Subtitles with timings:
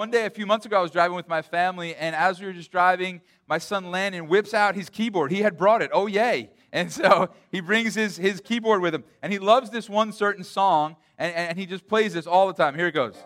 [0.00, 2.46] one day a few months ago, I was driving with my family, and as we
[2.46, 5.30] were just driving, my son Landon whips out his keyboard.
[5.30, 5.90] He had brought it.
[5.92, 6.50] Oh, yay.
[6.72, 10.44] And so he brings his, his keyboard with him, and he loves this one certain
[10.44, 12.76] song, and, and he just plays this all the time.
[12.76, 13.16] Here it goes.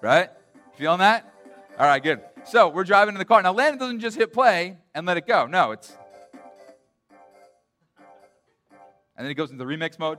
[0.00, 0.30] Right?
[0.76, 1.30] Feeling that?
[1.78, 2.22] All right, good.
[2.44, 3.42] So we're driving in the car.
[3.42, 5.46] Now, Landon doesn't just hit play and let it go.
[5.46, 5.94] No, it's.
[9.14, 10.18] And then it goes into remix mode.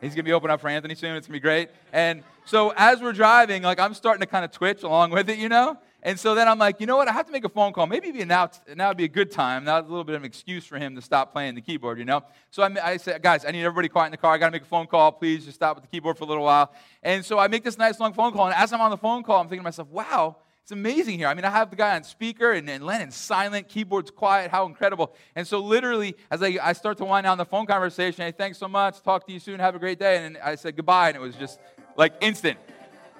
[0.00, 1.16] He's going to be open up for Anthony soon.
[1.16, 1.70] It's going to be great.
[1.90, 5.38] And so as we're driving, like I'm starting to kind of twitch along with it,
[5.38, 5.78] you know?
[6.02, 7.08] And so then I'm like, you know what?
[7.08, 7.86] I have to make a phone call.
[7.86, 9.64] Maybe now, now would be a good time.
[9.64, 12.04] Now a little bit of an excuse for him to stop playing the keyboard, you
[12.04, 12.22] know?
[12.50, 14.34] So I, I said, guys, I need everybody quiet in the car.
[14.34, 15.12] I got to make a phone call.
[15.12, 16.74] Please just stop with the keyboard for a little while.
[17.02, 18.46] And so I make this nice long phone call.
[18.46, 21.28] And as I'm on the phone call, I'm thinking to myself, wow, it's amazing here.
[21.28, 24.50] I mean, I have the guy on speaker and, and Landon's silent, keyboard's quiet.
[24.50, 25.14] How incredible.
[25.36, 28.58] And so, literally, as I, I start to wind down the phone conversation, hey, thanks
[28.58, 29.00] so much.
[29.00, 29.60] Talk to you soon.
[29.60, 30.26] Have a great day.
[30.26, 31.10] And I said goodbye.
[31.10, 31.60] And it was just
[31.96, 32.58] like instant,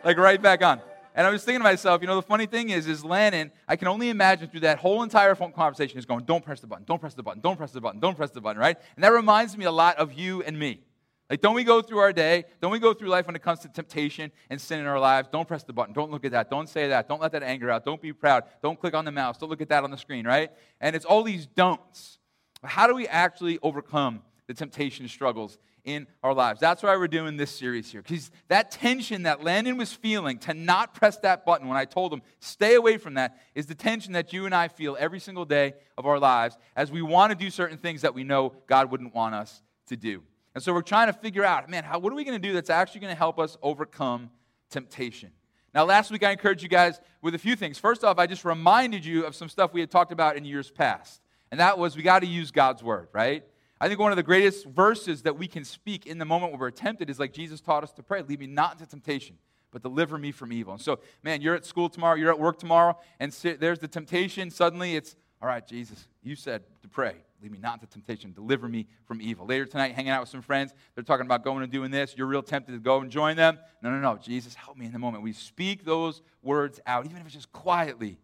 [0.02, 0.80] like right back on.
[1.14, 3.76] And I was thinking to myself, you know, the funny thing is, is Landon, I
[3.76, 6.84] can only imagine through that whole entire phone conversation is going, don't press the button,
[6.84, 8.76] don't press the button, don't press the button, don't press the button, right?
[8.96, 10.80] And that reminds me a lot of you and me.
[11.28, 13.60] Like, don't we go through our day, don't we go through life when it comes
[13.60, 15.28] to temptation and sin in our lives?
[15.32, 17.70] Don't press the button, don't look at that, don't say that, don't let that anger
[17.70, 19.98] out, don't be proud, don't click on the mouse, don't look at that on the
[19.98, 20.50] screen, right?
[20.80, 22.18] And it's all these don'ts.
[22.62, 26.60] How do we actually overcome the temptation struggles in our lives.
[26.60, 28.02] That's why we're doing this series here.
[28.02, 32.12] Because that tension that Landon was feeling to not press that button when I told
[32.12, 35.44] him, stay away from that, is the tension that you and I feel every single
[35.44, 38.90] day of our lives as we want to do certain things that we know God
[38.90, 40.22] wouldn't want us to do.
[40.56, 42.54] And so we're trying to figure out, man, how, what are we going to do
[42.54, 44.30] that's actually going to help us overcome
[44.70, 45.30] temptation?
[45.74, 47.78] Now, last week I encouraged you guys with a few things.
[47.78, 50.70] First off, I just reminded you of some stuff we had talked about in years
[50.70, 51.20] past.
[51.50, 53.44] And that was we got to use God's word, right?
[53.82, 56.60] I think one of the greatest verses that we can speak in the moment when
[56.62, 59.36] we're tempted is like Jesus taught us to pray lead me not into temptation,
[59.72, 60.72] but deliver me from evil.
[60.72, 64.50] And so, man, you're at school tomorrow, you're at work tomorrow, and there's the temptation.
[64.50, 67.25] Suddenly it's, all right, Jesus, you said to pray.
[67.42, 68.32] Lead me not into temptation.
[68.32, 69.46] Deliver me from evil.
[69.46, 72.14] Later tonight, hanging out with some friends, they're talking about going and doing this.
[72.16, 73.58] You're real tempted to go and join them.
[73.82, 74.16] No, no, no.
[74.16, 75.22] Jesus, help me in the moment.
[75.22, 78.18] We speak those words out, even if it's just quietly.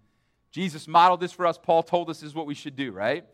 [0.51, 1.59] Jesus modeled this for us.
[1.59, 3.25] Paul told us this is what we should do, right?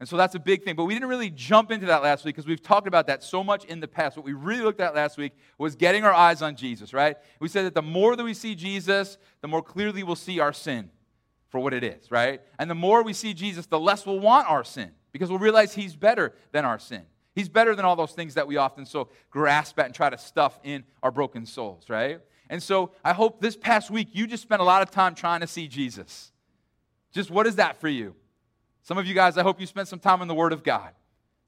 [0.00, 0.76] And so that's a big thing.
[0.76, 3.42] But we didn't really jump into that last week because we've talked about that so
[3.42, 4.16] much in the past.
[4.16, 7.16] What we really looked at last week was getting our eyes on Jesus, right?
[7.40, 10.52] We said that the more that we see Jesus, the more clearly we'll see our
[10.52, 10.90] sin
[11.48, 12.40] for what it is, right?
[12.58, 15.72] And the more we see Jesus, the less we'll want our sin because we'll realize
[15.72, 17.02] he's better than our sin.
[17.36, 20.18] He's better than all those things that we often so grasp at and try to
[20.18, 22.20] stuff in our broken souls, right?
[22.50, 25.40] And so I hope this past week you just spent a lot of time trying
[25.40, 26.32] to see Jesus.
[27.12, 28.16] Just what is that for you?
[28.82, 30.90] Some of you guys, I hope you spent some time in the Word of God,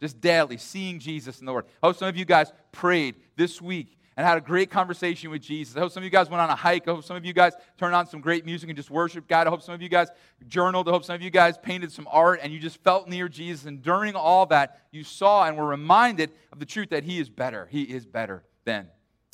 [0.00, 1.64] just daily seeing Jesus in the Word.
[1.82, 5.42] I hope some of you guys prayed this week and had a great conversation with
[5.42, 5.76] Jesus.
[5.76, 6.88] I hope some of you guys went on a hike.
[6.88, 9.46] I hope some of you guys turned on some great music and just worshiped God.
[9.46, 10.08] I hope some of you guys
[10.48, 10.88] journaled.
[10.88, 13.66] I hope some of you guys painted some art and you just felt near Jesus.
[13.66, 17.28] And during all that, you saw and were reminded of the truth that He is
[17.28, 17.68] better.
[17.70, 18.88] He is better than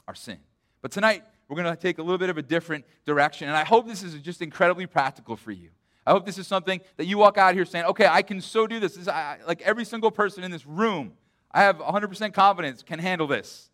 [0.08, 0.38] our sin.
[0.80, 3.46] But tonight, we're going to take a little bit of a different direction.
[3.46, 5.68] And I hope this is just incredibly practical for you.
[6.04, 8.66] I hope this is something that you walk out here saying, okay, I can so
[8.66, 8.96] do this.
[8.96, 11.12] this I, like every single person in this room,
[11.52, 13.70] I have 100% confidence can handle this.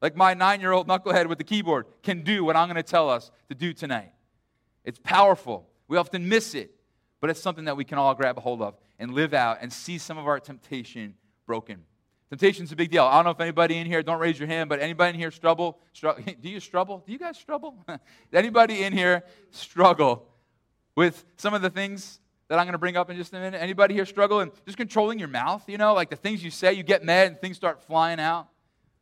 [0.00, 2.82] Like my nine year old knucklehead with the keyboard can do what I'm going to
[2.82, 4.12] tell us to do tonight.
[4.84, 5.68] It's powerful.
[5.88, 6.70] We often miss it,
[7.20, 9.72] but it's something that we can all grab a hold of and live out and
[9.72, 11.14] see some of our temptation
[11.46, 11.84] broken.
[12.30, 13.04] Temptation's a big deal.
[13.04, 15.30] I don't know if anybody in here, don't raise your hand, but anybody in here
[15.30, 15.78] struggle?
[15.94, 17.02] struggle do you struggle?
[17.06, 17.74] Do you guys struggle?
[18.32, 20.28] anybody in here struggle
[20.94, 23.60] with some of the things that I'm going to bring up in just a minute?
[23.60, 25.64] Anybody here struggle in just controlling your mouth?
[25.66, 28.48] You know, like the things you say, you get mad and things start flying out.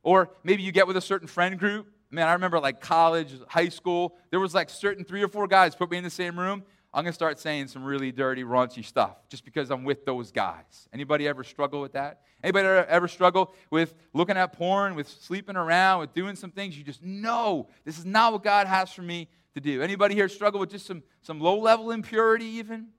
[0.06, 1.89] Or maybe you get with a certain friend group.
[2.12, 5.75] Man, I remember like college, high school, there was like certain three or four guys
[5.75, 6.62] put me in the same room.
[6.94, 10.31] I'm going to start saying some really dirty, raunchy stuff just because I'm with those
[10.31, 10.89] guys.
[10.93, 12.21] Anybody ever struggle with that?
[12.41, 16.84] Anybody ever struggle with looking at porn, with sleeping around, with doing some things you
[16.84, 19.82] just know this is not what God has for me to do.
[19.82, 22.91] Anybody here struggle with just some, some low level impurity, even?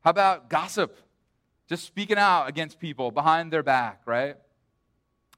[0.00, 0.98] How about gossip?
[1.68, 4.34] Just speaking out against people behind their back, right?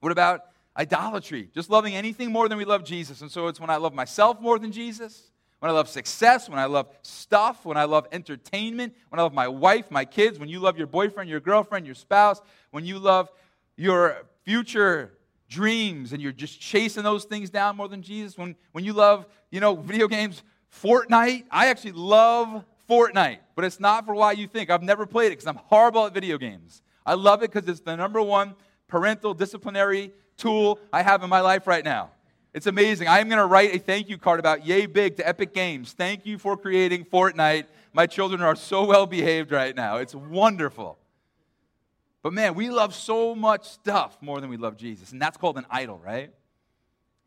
[0.01, 1.51] What about idolatry?
[1.55, 3.21] Just loving anything more than we love Jesus.
[3.21, 5.31] And so it's when I love myself more than Jesus,
[5.61, 9.35] when I love success, when I love stuff, when I love entertainment, when I love
[9.35, 12.41] my wife, my kids, when you love your boyfriend, your girlfriend, your spouse,
[12.71, 13.31] when you love
[13.77, 15.13] your future
[15.49, 19.27] dreams and you're just chasing those things down more than Jesus, when, when you love,
[19.51, 20.43] you know, video games,
[20.83, 24.71] Fortnite, I actually love Fortnite, but it's not for why you think.
[24.71, 26.83] I've never played it because I'm horrible at video games.
[27.05, 28.55] I love it because it's the number one
[28.89, 32.11] parental disciplinary tool I have in my life right now.
[32.53, 33.07] It's amazing.
[33.07, 35.93] I am going to write a thank you card about Yay Big to Epic Games.
[35.93, 37.67] Thank you for creating Fortnite.
[37.93, 39.99] My children are so well behaved right now.
[39.99, 40.99] It's wonderful.
[42.23, 45.13] But man, we love so much stuff more than we love Jesus.
[45.13, 46.33] And that's called an idol, right?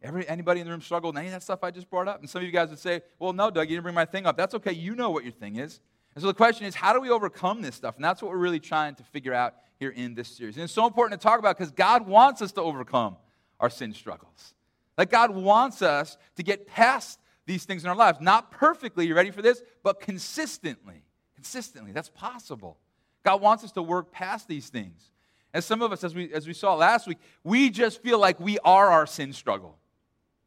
[0.03, 2.19] Every, anybody in the room struggle with any of that stuff I just brought up?
[2.19, 4.25] And some of you guys would say, well, no, Doug, you didn't bring my thing
[4.25, 4.35] up.
[4.35, 4.73] That's okay.
[4.73, 5.79] You know what your thing is.
[6.15, 7.95] And so the question is, how do we overcome this stuff?
[7.95, 10.55] And that's what we're really trying to figure out here in this series.
[10.55, 13.17] And it's so important to talk about because God wants us to overcome
[13.59, 14.53] our sin struggles.
[14.97, 18.19] Like God wants us to get past these things in our lives.
[18.21, 19.61] Not perfectly, you ready for this?
[19.83, 21.03] But consistently.
[21.35, 21.91] Consistently.
[21.91, 22.77] That's possible.
[23.25, 25.11] God wants us to work past these things.
[25.53, 28.39] And some of us, as we, as we saw last week, we just feel like
[28.39, 29.77] we are our sin struggle.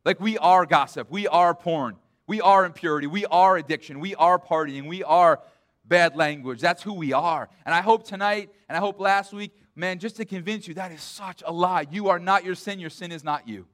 [0.07, 1.97] Like we are gossip, we are porn,
[2.27, 5.41] we are impurity, we are addiction, we are partying, we are
[5.89, 6.61] bad language.
[6.61, 7.49] That's who we are.
[7.65, 10.93] And I hope tonight, and I hope last week, man, just to convince you that
[10.93, 11.87] is such a lie.
[11.91, 13.67] You are not your sin, your sin is not you.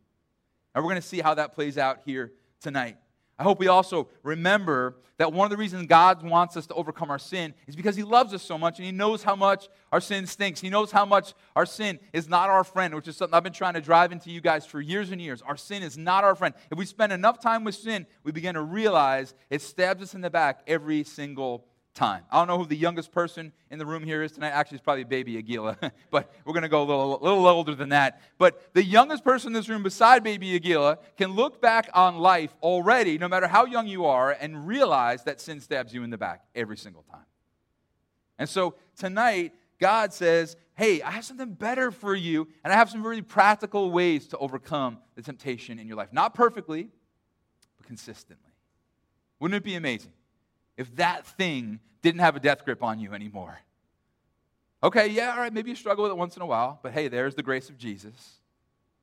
[0.74, 2.96] And we're going to see how that plays out here tonight.
[3.38, 7.10] I hope we also remember that one of the reasons God wants us to overcome
[7.10, 10.00] our sin is because He loves us so much and He knows how much our
[10.00, 10.60] sin stinks.
[10.60, 13.52] He knows how much our sin is not our friend, which is something I've been
[13.52, 15.42] trying to drive into you guys for years and years.
[15.42, 16.54] Our sin is not our friend.
[16.70, 20.22] If we spend enough time with sin, we begin to realize it stabs us in
[20.22, 22.24] the back every single time.
[22.30, 24.50] I don't know who the youngest person in the room here is tonight.
[24.50, 25.76] Actually, it's probably baby Aguila,
[26.10, 28.20] but we're going to go a little, little older than that.
[28.38, 32.54] But the youngest person in this room beside baby Aguila can look back on life
[32.62, 36.18] already, no matter how young you are, and realize that sin stabs you in the
[36.18, 37.26] back every single time.
[38.38, 42.88] And so tonight, God says, Hey, I have something better for you, and I have
[42.88, 46.12] some really practical ways to overcome the temptation in your life.
[46.12, 46.88] Not perfectly,
[47.76, 48.52] but consistently.
[49.38, 50.12] Wouldn't it be amazing?
[50.76, 53.58] If that thing didn't have a death grip on you anymore.
[54.82, 57.08] Okay, yeah, all right, maybe you struggle with it once in a while, but hey,
[57.08, 58.40] there's the grace of Jesus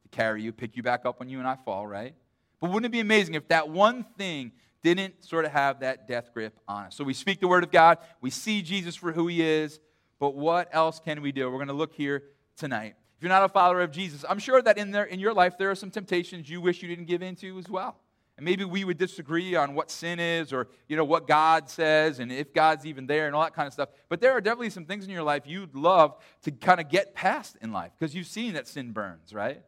[0.03, 2.13] to carry you, pick you back up when you and I fall, right?
[2.59, 4.51] But wouldn't it be amazing if that one thing
[4.83, 6.95] didn't sort of have that death grip on us?
[6.95, 9.79] So we speak the word of God, we see Jesus for who he is,
[10.19, 11.49] but what else can we do?
[11.49, 12.23] We're going to look here
[12.57, 12.95] tonight.
[13.15, 15.57] If you're not a follower of Jesus, I'm sure that in, there, in your life
[15.57, 17.97] there are some temptations you wish you didn't give into as well.
[18.39, 22.19] And maybe we would disagree on what sin is or, you know, what God says
[22.19, 23.89] and if God's even there and all that kind of stuff.
[24.07, 27.13] But there are definitely some things in your life you'd love to kind of get
[27.13, 29.61] past in life because you've seen that sin burns, right?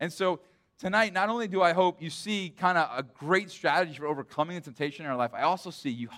[0.00, 0.40] And so
[0.80, 4.56] tonight, not only do I hope you see kind of a great strategy for overcoming
[4.56, 6.08] the temptation in our life, I also see you,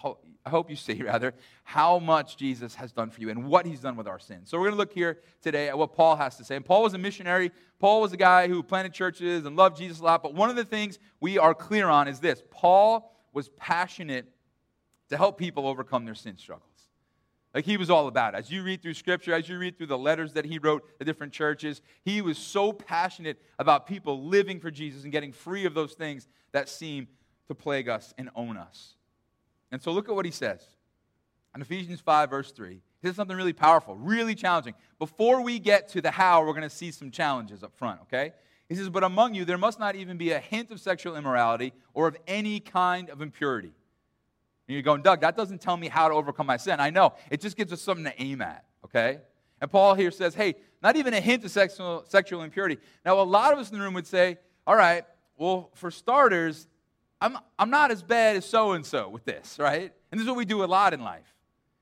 [0.46, 3.80] I hope you see, rather, how much Jesus has done for you and what he's
[3.80, 4.48] done with our sins.
[4.48, 6.54] So we're going to look here today at what Paul has to say.
[6.54, 7.50] And Paul was a missionary.
[7.80, 10.22] Paul was a guy who planted churches and loved Jesus a lot.
[10.22, 14.26] But one of the things we are clear on is this Paul was passionate
[15.08, 16.68] to help people overcome their sin struggles.
[17.54, 18.34] Like he was all about.
[18.34, 21.04] As you read through scripture, as you read through the letters that he wrote to
[21.04, 25.74] different churches, he was so passionate about people living for Jesus and getting free of
[25.74, 27.08] those things that seem
[27.48, 28.94] to plague us and own us.
[29.70, 30.64] And so look at what he says.
[31.54, 34.74] In Ephesians 5, verse 3, he says something really powerful, really challenging.
[34.98, 38.32] Before we get to the how, we're going to see some challenges up front, okay?
[38.68, 41.74] He says, But among you, there must not even be a hint of sexual immorality
[41.92, 43.72] or of any kind of impurity.
[44.72, 46.80] And you're going, Doug, that doesn't tell me how to overcome my sin.
[46.80, 47.12] I know.
[47.30, 49.18] It just gives us something to aim at, okay?
[49.60, 52.78] And Paul here says, hey, not even a hint of sexual, sexual impurity.
[53.04, 55.04] Now, a lot of us in the room would say, all right,
[55.36, 56.68] well, for starters,
[57.20, 59.92] I'm, I'm not as bad as so and so with this, right?
[60.10, 61.36] And this is what we do a lot in life.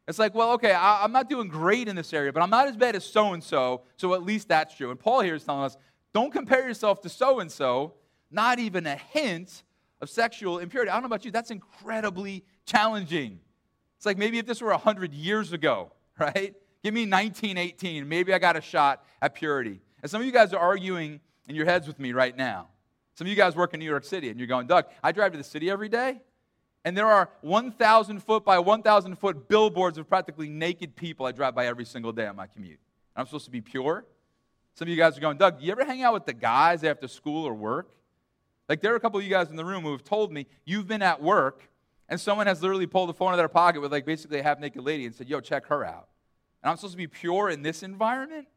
[0.09, 2.67] It's like, well, okay, I, I'm not doing great in this area, but I'm not
[2.67, 4.91] as bad as so and so, so at least that's true.
[4.91, 5.77] And Paul here is telling us
[6.13, 7.95] don't compare yourself to so and so,
[8.33, 9.63] not even a hint
[10.01, 10.91] of sexual impurity.
[10.91, 13.41] I don't know about you, that's incredibly challenging.
[13.97, 16.55] It's like maybe if this were 100 years ago, right?
[16.83, 19.81] Give me 1918, maybe I got a shot at purity.
[20.03, 22.69] And some of you guys are arguing in your heads with me right now.
[23.15, 25.33] Some of you guys work in New York City and you're going, Doug, I drive
[25.33, 26.23] to the city every day,
[26.85, 31.55] and there are 1,000 foot by 1,000 foot billboards of practically naked people I drive
[31.55, 32.81] by every single day on my commute.
[33.15, 34.07] I'm supposed to be pure.
[34.75, 37.07] Some of you guys are going, Doug, you ever hang out with the guys after
[37.07, 37.91] school or work?
[38.69, 40.47] Like, there are a couple of you guys in the room who have told me
[40.65, 41.69] you've been at work
[42.11, 44.43] and someone has literally pulled the phone out of their pocket with, like, basically a
[44.43, 46.09] half naked lady and said, Yo, check her out.
[46.63, 48.49] And I'm supposed to be pure in this environment?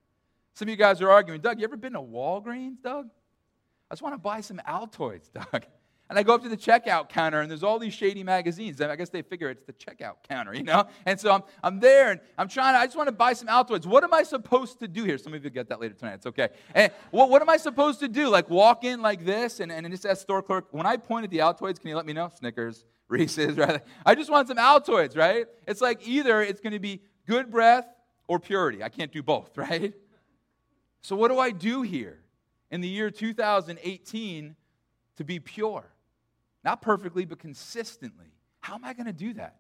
[0.55, 3.07] Some of you guys are arguing, Doug, you ever been to Walgreens, Doug?
[3.89, 5.65] I just want to buy some Altoids, Doug.
[6.10, 8.81] And I go up to the checkout counter, and there's all these shady magazines.
[8.81, 10.86] I guess they figure it's the checkout counter, you know?
[11.05, 13.48] And so I'm, I'm there, and I'm trying to, I just want to buy some
[13.48, 13.86] Altoids.
[13.86, 15.17] What am I supposed to do here?
[15.17, 16.15] Some of you get that later tonight.
[16.15, 16.50] It's okay.
[16.75, 18.29] And what, what am I supposed to do?
[18.29, 21.31] Like walk in like this, and, and just ask store clerk, when I point at
[21.31, 22.29] the Altoids, can you let me know?
[22.38, 23.82] Snickers, Reese's, right?
[24.05, 25.46] I just want some Altoids, right?
[25.67, 27.88] It's like either it's going to be good breath
[28.27, 28.84] or purity.
[28.84, 29.93] I can't do both, right?
[31.01, 32.24] So what do I do here?
[32.74, 34.55] in the year 2018,
[35.17, 35.86] to be pure.
[36.63, 38.34] Not perfectly, but consistently.
[38.62, 39.58] How am I going to do that?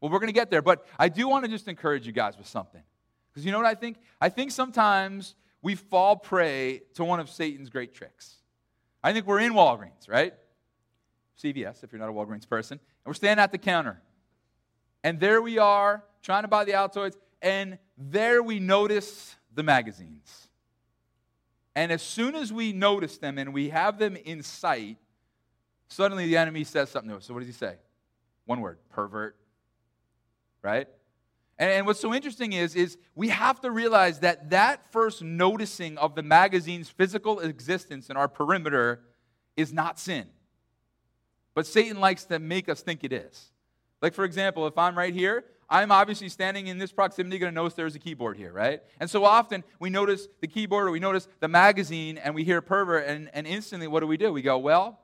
[0.00, 2.36] Well, we're going to get there, but I do want to just encourage you guys
[2.36, 2.82] with something.
[3.30, 3.98] Because you know what I think?
[4.20, 8.34] I think sometimes we fall prey to one of Satan's great tricks.
[9.04, 10.34] I think we're in Walgreens, right?
[11.40, 14.00] CVS, if you're not a Walgreens person, and we're standing at the counter.
[15.04, 20.48] And there we are, trying to buy the Altoids, and there we notice the magazines.
[21.74, 24.98] And as soon as we notice them and we have them in sight,
[25.88, 27.26] suddenly the enemy says something to us.
[27.26, 27.76] So, what does he say?
[28.44, 29.36] One word pervert.
[30.62, 30.86] Right?
[31.58, 36.14] And, what's so interesting is, is we have to realize that that first noticing of
[36.14, 39.00] the magazine's physical existence in our perimeter
[39.56, 40.26] is not sin.
[41.54, 43.50] But Satan likes to make us think it is.
[44.00, 47.54] Like, for example, if I'm right here, I'm obviously standing in this proximity, going to
[47.54, 48.82] notice there's a keyboard here, right?
[49.00, 52.60] And so often we notice the keyboard or we notice the magazine and we hear
[52.60, 54.32] pervert, and, and instantly what do we do?
[54.32, 55.00] We go, well,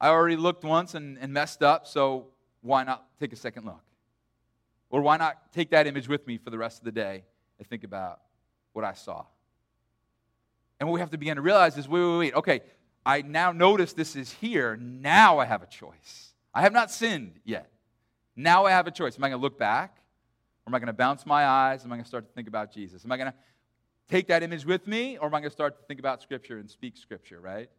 [0.00, 2.28] I already looked once and, and messed up, so
[2.60, 3.80] why not take a second look?
[4.90, 7.24] Or why not take that image with me for the rest of the day
[7.58, 8.20] and think about
[8.72, 9.24] what I saw?
[10.78, 12.34] And what we have to begin to realize is wait, wait, wait.
[12.34, 12.60] Okay,
[13.06, 14.76] I now notice this is here.
[14.76, 16.34] Now I have a choice.
[16.52, 17.70] I have not sinned yet.
[18.34, 19.16] Now I have a choice.
[19.16, 19.98] Am I going to look back?
[20.66, 21.84] Or am I going to bounce my eyes?
[21.84, 23.04] Am I going to start to think about Jesus?
[23.04, 23.34] Am I going to
[24.10, 25.18] take that image with me?
[25.18, 27.70] Or am I going to start to think about Scripture and speak Scripture, right?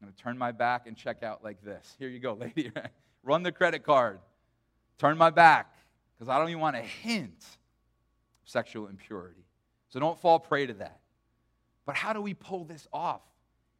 [0.00, 1.96] I'm going to turn my back and check out like this.
[1.98, 2.70] Here you go, lady.
[3.24, 4.20] Run the credit card.
[4.96, 5.74] Turn my back
[6.14, 7.44] because I don't even want a hint
[8.44, 9.44] of sexual impurity.
[9.88, 11.00] So don't fall prey to that.
[11.84, 13.22] But how do we pull this off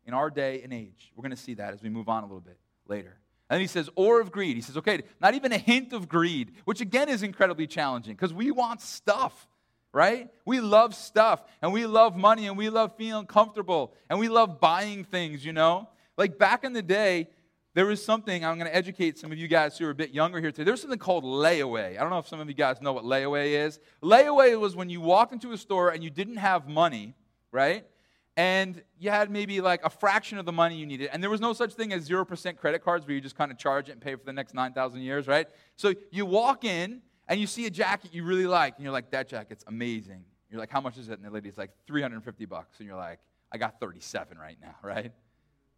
[0.07, 1.13] in our day and age?
[1.15, 3.19] We're going to see that as we move on a little bit later.
[3.51, 4.57] And he says, or of greed.
[4.57, 8.33] He says, okay, not even a hint of greed, which again is incredibly challenging because
[8.33, 9.47] we want stuff,
[9.93, 10.31] right?
[10.47, 14.59] We love stuff and we love money and we love feeling comfortable and we love
[14.59, 15.89] buying things, you know?
[16.17, 17.29] Like back in the day,
[17.75, 20.11] there was something, I'm going to educate some of you guys who are a bit
[20.11, 20.65] younger here today.
[20.65, 21.99] There's something called layaway.
[21.99, 23.81] I don't know if some of you guys know what layaway is.
[24.03, 27.15] Layaway was when you walked into a store and you didn't have money,
[27.51, 27.87] right?
[28.37, 31.11] And you had maybe like a fraction of the money you needed.
[31.13, 33.59] And there was no such thing as 0% credit cards where you just kind of
[33.59, 35.47] charge it and pay for the next 9,000 years, right?
[35.77, 39.11] So you walk in and you see a jacket you really like, and you're like,
[39.11, 40.25] that jacket's amazing.
[40.51, 41.15] You're like, how much is it?
[41.15, 42.79] And the lady's like, 350 bucks.
[42.79, 43.19] And you're like,
[43.51, 45.13] I got 37 right now, right?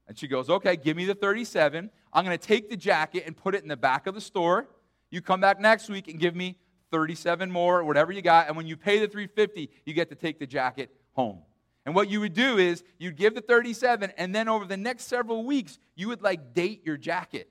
[0.07, 1.91] And she goes, okay, give me the 37.
[2.13, 4.69] I'm going to take the jacket and put it in the back of the store.
[5.11, 6.59] You come back next week and give me
[6.91, 8.49] 37 more, whatever you got.
[8.49, 11.39] And when you pay the 350, you get to take the jacket home.
[11.87, 15.05] And what you would do is you'd give the 37, and then over the next
[15.05, 17.51] several weeks, you would like date your jacket.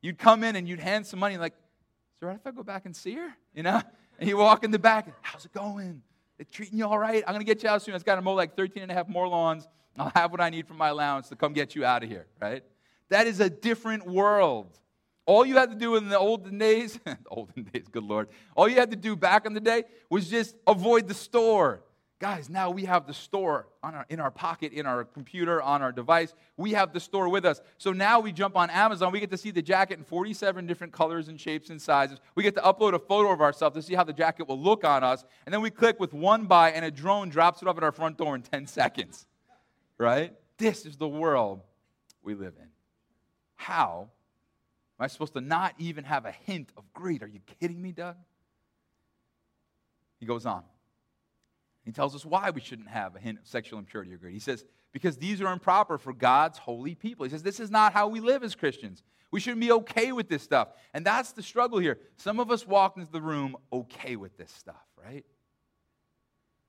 [0.00, 2.62] You'd come in and you'd hand some money, like, is it right if I go
[2.62, 3.28] back and see her?
[3.54, 3.82] You know?
[4.18, 6.02] And you walk in the back, how's it going?
[6.38, 7.22] They treating you all right?
[7.26, 7.94] I'm going to get you out soon.
[7.94, 9.68] I've got to mow like 13 and a half more lawns.
[9.98, 12.26] I'll have what I need from my allowance to come get you out of here,
[12.40, 12.62] right?
[13.10, 14.78] That is a different world.
[15.26, 16.98] All you had to do in the olden days,
[17.30, 20.56] olden days, good Lord, all you had to do back in the day was just
[20.66, 21.82] avoid the store.
[22.20, 25.92] Guys, now we have the store our, in our pocket, in our computer, on our
[25.92, 26.34] device.
[26.56, 27.60] We have the store with us.
[27.78, 29.12] So now we jump on Amazon.
[29.12, 32.18] We get to see the jacket in 47 different colors and shapes and sizes.
[32.34, 34.82] We get to upload a photo of ourselves to see how the jacket will look
[34.82, 35.24] on us.
[35.46, 37.92] And then we click with one buy, and a drone drops it off at our
[37.92, 39.24] front door in 10 seconds.
[39.96, 40.32] Right?
[40.56, 41.60] This is the world
[42.24, 42.68] we live in.
[43.54, 44.08] How
[44.98, 47.22] am I supposed to not even have a hint of greed?
[47.22, 48.16] Are you kidding me, Doug?
[50.18, 50.64] He goes on.
[51.88, 54.34] He tells us why we shouldn't have a hint of sexual impurity or greed.
[54.34, 57.24] He says, because these are improper for God's holy people.
[57.24, 59.02] He says, this is not how we live as Christians.
[59.30, 60.68] We shouldn't be okay with this stuff.
[60.92, 61.98] And that's the struggle here.
[62.18, 65.24] Some of us walk into the room okay with this stuff, right?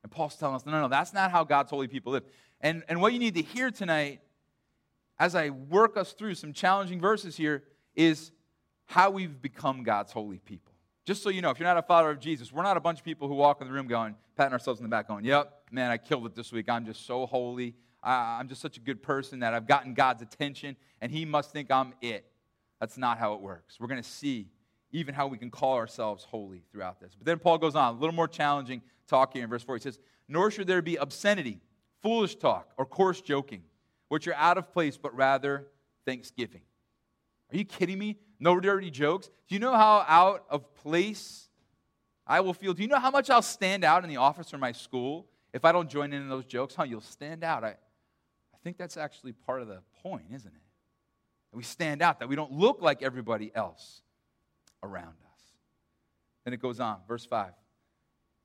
[0.03, 2.23] And Paul's telling us, no, no, no, that's not how God's holy people live.
[2.61, 4.21] And, and what you need to hear tonight,
[5.19, 8.31] as I work us through some challenging verses here, is
[8.85, 10.68] how we've become God's holy people.
[11.09, 12.99] Just so you know, if you're not a follower of Jesus, we're not a bunch
[12.99, 15.51] of people who walk in the room going, patting ourselves in the back, going, Yep,
[15.71, 16.69] man, I killed it this week.
[16.69, 17.73] I'm just so holy.
[18.03, 21.71] I'm just such a good person that I've gotten God's attention, and He must think
[21.71, 22.31] I'm it.
[22.79, 23.79] That's not how it works.
[23.79, 24.51] We're going to see
[24.91, 27.15] even how we can call ourselves holy throughout this.
[27.17, 29.77] But then Paul goes on, a little more challenging talk here in verse 4.
[29.77, 29.97] He says,
[30.27, 31.59] Nor should there be obscenity,
[32.03, 33.63] foolish talk, or coarse joking,
[34.09, 35.69] which are out of place, but rather
[36.05, 36.61] thanksgiving.
[37.51, 38.19] Are you kidding me?
[38.39, 39.29] No dirty jokes.
[39.47, 41.49] Do you know how out of place
[42.25, 42.73] I will feel?
[42.73, 45.65] Do you know how much I'll stand out in the office or my school if
[45.65, 46.75] I don't join in, in those jokes?
[46.75, 47.63] How you'll stand out.
[47.63, 50.61] I, I think that's actually part of the point, isn't it?
[51.51, 54.01] That we stand out, that we don't look like everybody else
[54.83, 55.41] around us.
[56.45, 57.51] Then it goes on, verse 5.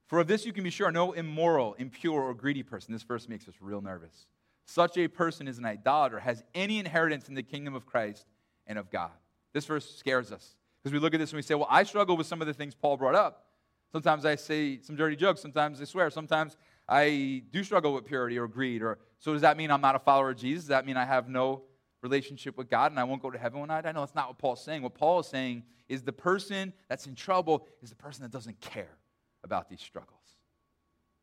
[0.07, 2.93] For of this you can be sure no immoral, impure, or greedy person.
[2.93, 4.27] This verse makes us real nervous.
[4.67, 8.27] such a person is an idolater, has any inheritance in the kingdom of Christ
[8.67, 9.11] and of God.
[9.55, 12.17] This verse scares us because we look at this and we say, well, I struggle
[12.17, 13.47] with some of the things Paul brought up.
[13.93, 16.57] Sometimes I say some dirty jokes, sometimes I swear, sometimes
[16.89, 18.83] I do struggle with purity or greed.
[18.83, 20.65] Or so does that mean I'm not a follower of Jesus?
[20.65, 21.63] Does that mean I have no
[22.03, 23.87] relationship with God and I won't go to heaven night?
[23.87, 24.83] I know that's not what Paul's saying.
[24.83, 28.61] What Paul is saying is the person that's in trouble is the person that doesn't
[28.61, 28.99] care
[29.45, 30.19] about these struggles.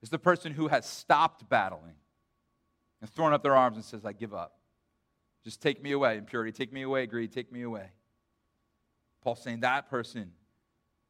[0.01, 1.95] It's the person who has stopped battling
[3.01, 4.57] and thrown up their arms and says, I give up.
[5.43, 6.51] Just take me away, impurity.
[6.51, 7.31] Take me away, greed.
[7.31, 7.89] Take me away.
[9.21, 10.31] Paul's saying that person,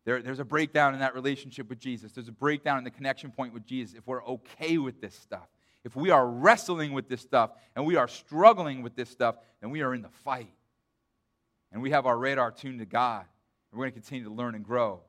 [0.05, 2.11] there, there's a breakdown in that relationship with Jesus.
[2.11, 5.47] There's a breakdown in the connection point with Jesus if we're okay with this stuff.
[5.83, 9.71] If we are wrestling with this stuff and we are struggling with this stuff, then
[9.71, 10.53] we are in the fight.
[11.71, 13.25] And we have our radar tuned to God.
[13.71, 15.01] And we're going to continue to learn and grow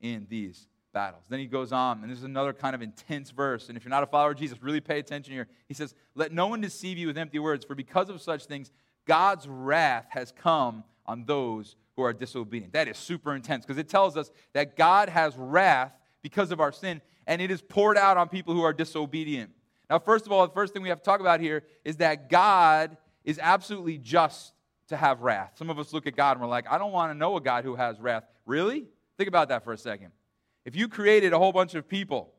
[0.00, 1.24] in these battles.
[1.28, 3.68] Then he goes on, and this is another kind of intense verse.
[3.68, 5.48] And if you're not a follower of Jesus, really pay attention here.
[5.66, 8.70] He says, Let no one deceive you with empty words, for because of such things,
[9.06, 12.72] God's wrath has come on those who are disobedient.
[12.72, 15.92] That is super intense because it tells us that God has wrath
[16.22, 19.50] because of our sin, and it is poured out on people who are disobedient.
[19.88, 22.28] Now, first of all, the first thing we have to talk about here is that
[22.28, 24.52] God is absolutely just
[24.88, 25.52] to have wrath.
[25.54, 27.40] Some of us look at God and we're like, I don't want to know a
[27.40, 28.24] God who has wrath.
[28.46, 28.86] Really?
[29.16, 30.10] Think about that for a second.
[30.64, 32.32] If you created a whole bunch of people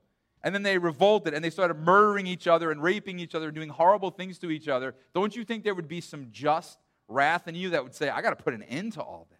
[0.43, 3.55] and then they revolted and they started murdering each other and raping each other and
[3.55, 7.47] doing horrible things to each other, don't you think there would be some just wrath
[7.47, 9.32] in you that would say, I got to put an end to all this?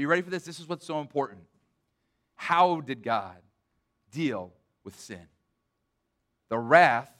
[0.00, 0.44] But you ready for this?
[0.44, 1.40] This is what's so important.
[2.34, 3.36] How did God
[4.10, 5.26] deal with sin?
[6.48, 7.12] The wrath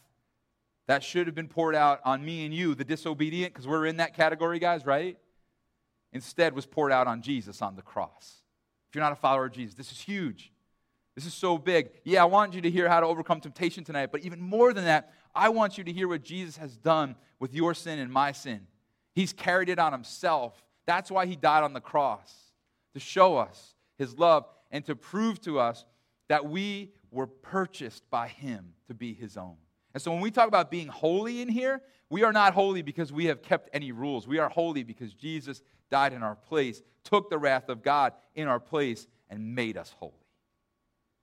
[0.87, 3.99] that should have been poured out on me and you, the disobedient, because we're in
[3.99, 5.19] that category, guys, right?
[6.15, 8.41] Instead, was poured out on Jesus on the cross.
[8.89, 10.51] If you're not a follower of Jesus, this is huge.
[11.15, 11.91] This is so big.
[12.05, 14.87] Yeah, I want you to hear how to overcome temptation tonight, but even more than
[14.87, 18.33] that, I want you to hear what Jesus has done with your sin and my
[18.33, 18.67] sin.
[19.15, 20.65] He's carried it on himself.
[20.87, 22.35] That's why he died on the cross,
[22.95, 25.85] to show us his love and to prove to us
[26.29, 29.57] that we were purchased by him to be his own.
[29.95, 33.13] And so when we talk about being holy in here, we are not holy because
[33.13, 34.29] we have kept any rules.
[34.29, 38.47] We are holy because Jesus died in our place, took the wrath of God in
[38.49, 40.13] our place, and made us holy.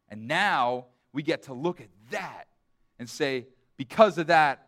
[0.09, 2.47] And now we get to look at that
[2.99, 4.67] and say, because of that,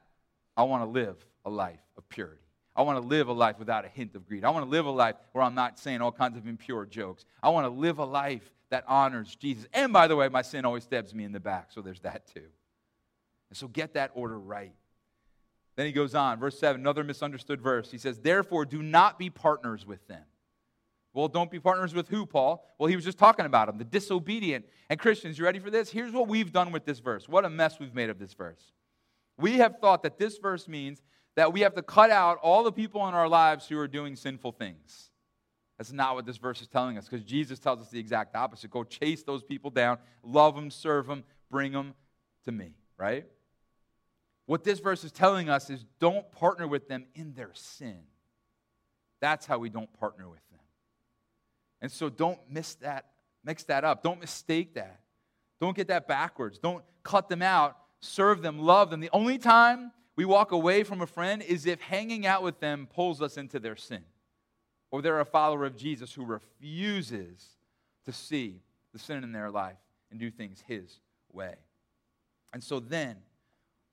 [0.56, 2.42] I want to live a life of purity.
[2.80, 4.46] I want to live a life without a hint of greed.
[4.46, 7.26] I want to live a life where I'm not saying all kinds of impure jokes.
[7.44, 9.68] I want to live a life that honors Jesus.
[9.74, 12.26] And by the way, my sin always stabs me in the back, so there's that
[12.34, 12.46] too.
[13.50, 14.72] And so get that order right.
[15.76, 17.92] Then he goes on, verse 7, another misunderstood verse.
[17.92, 20.24] He says, Therefore, do not be partners with them.
[21.14, 22.66] Well, don't be partners with who, Paul?
[22.78, 24.64] Well, he was just talking about them, the disobedient.
[24.90, 25.92] And Christians, you ready for this?
[25.92, 27.28] Here's what we've done with this verse.
[27.28, 28.72] What a mess we've made of this verse.
[29.38, 31.02] We have thought that this verse means
[31.40, 34.18] that we have to cut out all the people in our lives who are doing
[34.18, 35.10] sinful things.
[35.78, 38.70] That's not what this verse is telling us because Jesus tells us the exact opposite.
[38.70, 41.94] Go chase those people down, love them, serve them, bring them
[42.44, 43.26] to me, right?
[44.48, 48.00] What this verse is telling us is don't partner with them in their sin.
[49.22, 50.60] That's how we don't partner with them.
[51.82, 53.06] And so don't miss that,
[53.46, 54.04] mix that up.
[54.04, 55.00] Don't mistake that.
[55.62, 56.60] Don't get that backwards.
[56.60, 57.78] Don't cut them out.
[58.02, 59.00] Serve them, love them.
[59.00, 62.90] The only time we walk away from a friend is if hanging out with them
[62.94, 64.04] pulls us into their sin.
[64.92, 67.56] Or they're a follower of Jesus who refuses
[68.04, 68.60] to see
[68.92, 69.78] the sin in their life
[70.12, 71.00] and do things his
[71.32, 71.56] way.
[72.52, 73.16] And so then,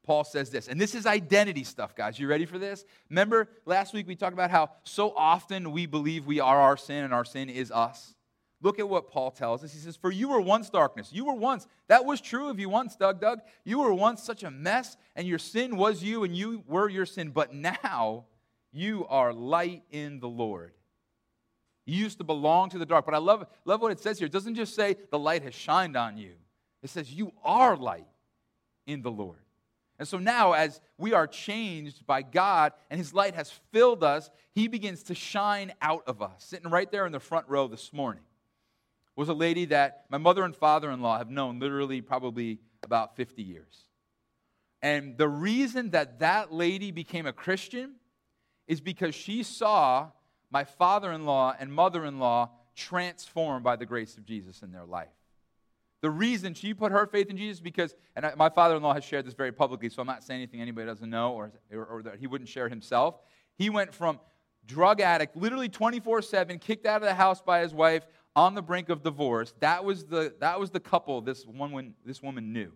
[0.04, 2.18] Paul says this, and this is identity stuff, guys.
[2.18, 2.84] You ready for this?
[3.08, 7.04] Remember last week we talked about how so often we believe we are our sin
[7.04, 8.15] and our sin is us?
[8.62, 9.72] Look at what Paul tells us.
[9.72, 11.10] He says, For you were once darkness.
[11.12, 13.40] You were once, that was true of you once, Doug, Doug.
[13.64, 17.06] You were once such a mess, and your sin was you, and you were your
[17.06, 17.30] sin.
[17.30, 18.24] But now
[18.72, 20.72] you are light in the Lord.
[21.84, 23.04] You used to belong to the dark.
[23.04, 24.26] But I love, love what it says here.
[24.26, 26.32] It doesn't just say the light has shined on you,
[26.82, 28.08] it says you are light
[28.86, 29.38] in the Lord.
[29.98, 34.30] And so now, as we are changed by God and His light has filled us,
[34.52, 36.44] He begins to shine out of us.
[36.44, 38.22] Sitting right there in the front row this morning
[39.16, 43.16] was a lady that my mother and father in law have known literally probably about
[43.16, 43.86] 50 years.
[44.82, 47.94] And the reason that that lady became a Christian
[48.68, 50.10] is because she saw
[50.50, 54.70] my father in law and mother in law transformed by the grace of Jesus in
[54.70, 55.08] their life.
[56.02, 59.02] The reason she put her faith in Jesus because, and my father in law has
[59.02, 62.02] shared this very publicly, so I'm not saying anything anybody doesn't know or, or, or
[62.02, 63.18] that he wouldn't share himself.
[63.56, 64.20] He went from
[64.66, 68.62] drug addict, literally 24 7, kicked out of the house by his wife, on the
[68.62, 69.52] brink of divorce.
[69.58, 72.70] That was the, that was the couple this, one, this woman knew.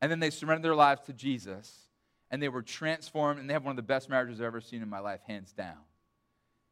[0.00, 1.88] And then they surrendered their lives to Jesus.
[2.30, 4.82] and they were transformed, and they have one of the best marriages I've ever seen
[4.82, 5.78] in my life, hands down.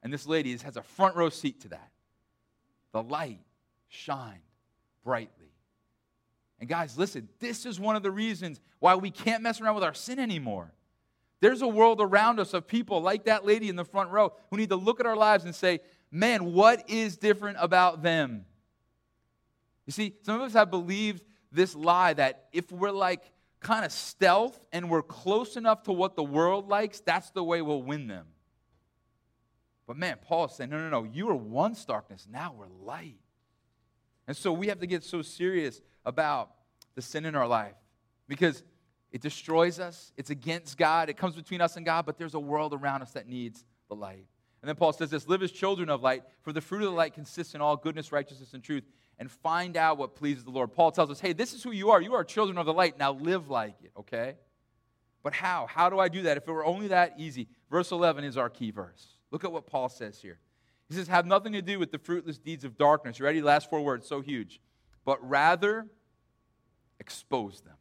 [0.03, 1.91] And this lady has a front row seat to that.
[2.93, 3.41] The light
[3.89, 4.41] shined
[5.05, 5.53] brightly.
[6.61, 9.85] And guys, listen, this is one of the reasons why we can't mess around with
[9.85, 10.73] our sin anymore.
[11.41, 14.57] There's a world around us of people like that lady in the front row who
[14.57, 15.81] need to look at our lives and say,
[16.15, 18.47] man, what is different about them?
[19.85, 23.91] You see, some of us have believed this lie that if we're like kind of
[23.91, 28.07] stealth and we're close enough to what the world likes, that's the way we'll win
[28.07, 28.27] them.
[29.87, 33.19] But man, Paul saying, no, no, no, you are once darkness, now we're light.
[34.27, 36.53] And so we have to get so serious about
[36.95, 37.75] the sin in our life
[38.29, 38.63] because
[39.11, 42.41] it destroys us, it's against God, it comes between us and God, but there's a
[42.41, 44.27] world around us that needs the light.
[44.65, 46.97] And then Paul says this live as children of light, for the fruit of the
[46.97, 48.85] light consists in all goodness, righteousness, and truth,
[49.19, 50.73] and find out what pleases the Lord.
[50.73, 52.01] Paul tells us, hey, this is who you are.
[52.01, 52.99] You are children of the light.
[52.99, 54.37] Now live like it, okay?
[55.23, 55.67] But how?
[55.69, 56.39] How do I do that?
[56.39, 59.19] If it were only that easy, verse 11 is our key verse.
[59.31, 60.39] Look at what Paul says here.
[60.89, 63.19] He says, have nothing to do with the fruitless deeds of darkness.
[63.19, 63.43] You ready?
[63.43, 64.63] Last four words, so huge.
[65.05, 65.89] But rather,
[66.99, 67.77] expose them.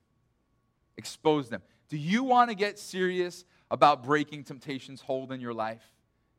[0.98, 1.62] Expose them.
[1.88, 5.93] Do you want to get serious about breaking temptation's hold in your life?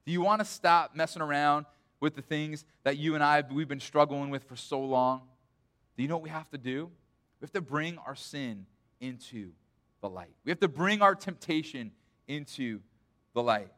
[0.07, 1.67] Do you want to stop messing around
[2.01, 5.23] with the things that you and I, we've been struggling with for so long?
[5.97, 6.91] Do you know what we have to do?
[7.41, 8.67] We have to bring our sin
[9.01, 9.53] into
[10.01, 10.35] the light.
[10.45, 11.93] We have to bring our temptation
[12.29, 12.81] into
[13.33, 13.73] the light.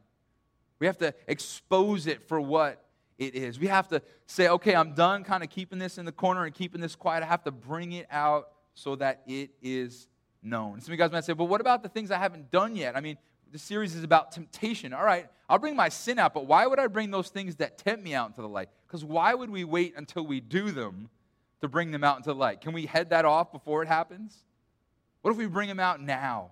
[0.79, 2.83] We have to expose it for what
[3.17, 3.59] it is.
[3.59, 6.53] We have to say, okay, I'm done kind of keeping this in the corner and
[6.53, 7.23] keeping this quiet.
[7.23, 10.07] I have to bring it out so that it is
[10.43, 10.81] known.
[10.81, 12.95] Some of you guys might say, well, what about the things I haven't done yet?
[12.95, 13.17] I mean,
[13.51, 14.93] the series is about temptation.
[14.93, 17.77] All right, I'll bring my sin out, but why would I bring those things that
[17.77, 18.69] tempt me out into the light?
[18.85, 21.09] Because why would we wait until we do them
[21.61, 22.61] to bring them out into the light?
[22.61, 24.37] Can we head that off before it happens?
[25.21, 26.51] What if we bring them out now?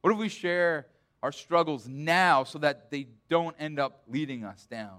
[0.00, 0.86] What if we share
[1.22, 4.98] our struggles now so that they don't end up leading us down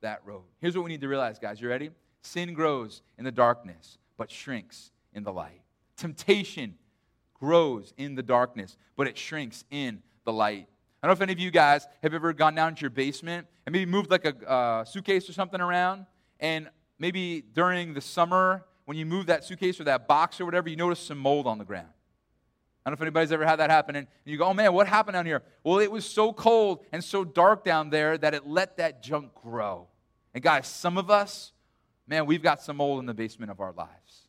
[0.00, 0.44] that road?
[0.60, 1.60] Here's what we need to realize, guys.
[1.60, 1.90] You ready?
[2.22, 5.62] Sin grows in the darkness, but shrinks in the light.
[5.96, 6.76] Temptation
[7.34, 10.68] grows in the darkness, but it shrinks in the light.
[11.02, 13.46] I don't know if any of you guys have ever gone down to your basement
[13.66, 16.06] and maybe moved like a uh, suitcase or something around,
[16.40, 20.68] and maybe during the summer when you move that suitcase or that box or whatever,
[20.68, 21.88] you notice some mold on the ground.
[22.84, 23.96] I don't know if anybody's ever had that happen.
[23.96, 25.42] And you go, oh man, what happened down here?
[25.62, 29.34] Well, it was so cold and so dark down there that it let that junk
[29.34, 29.88] grow.
[30.34, 31.52] And guys, some of us,
[32.06, 34.28] man, we've got some mold in the basement of our lives.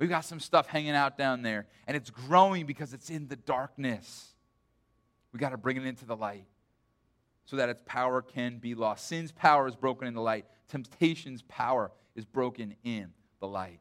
[0.00, 3.36] We've got some stuff hanging out down there, and it's growing because it's in the
[3.36, 4.34] darkness.
[5.32, 6.46] We got to bring it into the light
[7.44, 9.06] so that its power can be lost.
[9.08, 13.80] Sin's power is broken in the light, temptation's power is broken in the light.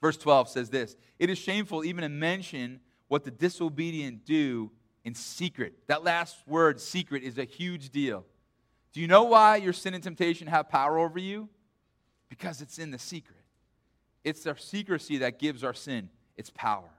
[0.00, 4.70] Verse 12 says this It is shameful even to mention what the disobedient do
[5.04, 5.74] in secret.
[5.86, 8.24] That last word, secret, is a huge deal.
[8.92, 11.48] Do you know why your sin and temptation have power over you?
[12.28, 13.40] Because it's in the secret.
[14.22, 16.90] It's our secrecy that gives our sin its power.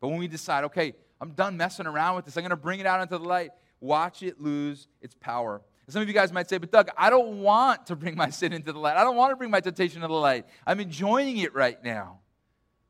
[0.00, 2.36] But when we decide, okay, I'm done messing around with this.
[2.36, 3.50] I'm going to bring it out into the light.
[3.80, 5.62] Watch it lose its power.
[5.88, 8.52] some of you guys might say, but Doug, I don't want to bring my sin
[8.52, 8.96] into the light.
[8.96, 10.46] I don't want to bring my temptation into the light.
[10.66, 12.20] I'm enjoying it right now.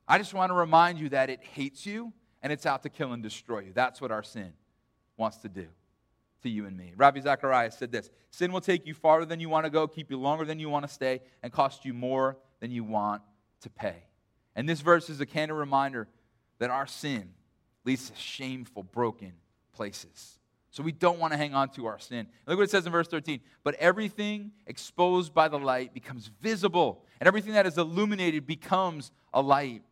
[0.06, 2.12] I just want to remind you that it hates you
[2.42, 3.72] and it's out to kill and destroy you.
[3.72, 4.52] That's what our sin
[5.16, 5.66] wants to do
[6.42, 6.92] to you and me.
[6.96, 10.10] Ravi Zacharias said this Sin will take you farther than you want to go, keep
[10.10, 13.22] you longer than you want to stay, and cost you more than you want
[13.62, 14.04] to pay.
[14.56, 16.08] And this verse is a candid reminder
[16.58, 17.30] that our sin
[17.84, 19.32] leads to shameful, broken
[19.72, 20.38] places.
[20.70, 22.26] So we don't want to hang on to our sin.
[22.46, 23.40] Look what it says in verse 13.
[23.64, 29.42] But everything exposed by the light becomes visible, and everything that is illuminated becomes a
[29.42, 29.82] light.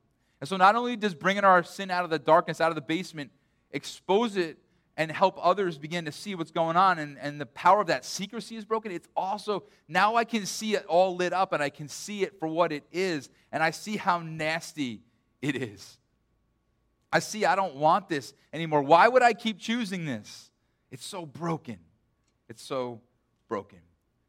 [0.40, 2.80] And so not only does bringing our sin out of the darkness, out of the
[2.80, 3.32] basement,
[3.72, 4.58] expose it
[4.96, 8.04] and help others begin to see what's going on, and, and the power of that
[8.04, 11.70] secrecy is broken, it's also now I can see it all lit up and I
[11.70, 15.02] can see it for what it is, and I see how nasty
[15.40, 15.98] it is.
[17.12, 18.82] I see I don't want this anymore.
[18.82, 20.50] Why would I keep choosing this?
[20.90, 21.78] It's so broken.
[22.48, 23.00] It's so
[23.48, 23.78] broken.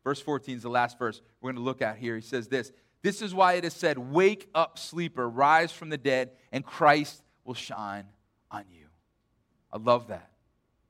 [0.04, 2.16] Verse 14 is the last verse we're going to look at here.
[2.16, 5.98] He says this This is why it is said, Wake up, sleeper, rise from the
[5.98, 8.06] dead, and Christ will shine
[8.50, 8.86] on you.
[9.72, 10.32] I love that.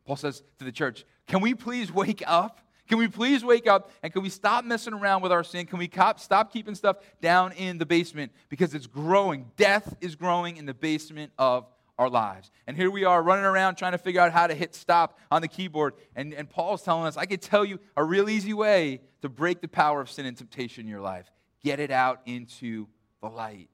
[0.05, 2.61] Paul says to the church, Can we please wake up?
[2.87, 5.67] Can we please wake up and can we stop messing around with our sin?
[5.67, 9.51] Can we stop keeping stuff down in the basement because it's growing?
[9.57, 11.67] Death is growing in the basement of
[11.99, 12.49] our lives.
[12.65, 15.41] And here we are running around trying to figure out how to hit stop on
[15.41, 15.95] the keyboard.
[16.15, 19.59] And, and Paul's telling us, I could tell you a real easy way to break
[19.59, 21.29] the power of sin and temptation in your life.
[21.61, 22.87] Get it out into
[23.21, 23.69] the light.